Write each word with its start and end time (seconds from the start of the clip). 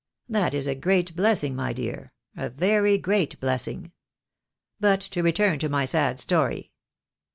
"That 0.27 0.55
is 0.55 0.65
a 0.65 0.73
great 0.73 1.15
blessing, 1.15 1.55
my 1.55 1.73
dear, 1.73 2.11
a 2.35 2.49
very 2.49 2.97
great 2.97 3.39
blessing. 3.39 3.91
But 4.79 4.99
to 5.01 5.21
return 5.21 5.59
to 5.59 5.69
my 5.69 5.85
sad 5.85 6.19
story. 6.19 6.71